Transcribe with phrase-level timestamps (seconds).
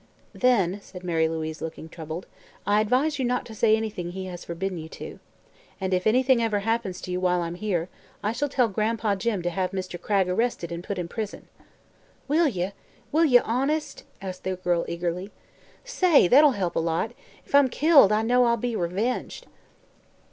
[0.33, 2.25] "Then," said Mary Louise, looking troubled,
[2.65, 5.19] "I advise you not to say anything he has forbidden you to.
[5.79, 7.87] And, if anything ever happens to you while I'm here,
[8.23, 10.01] I shall tell Gran'pa Jim to have Mr.
[10.01, 11.49] Cragg arrested and put in prison."
[12.27, 12.71] "Will ye?
[13.11, 15.29] Will ye honest?" asked the girl eagerly.
[15.85, 16.27] "Say!
[16.27, 17.11] that'll help a lot.
[17.45, 19.45] If I'm killed, I'll know I'll be revenged."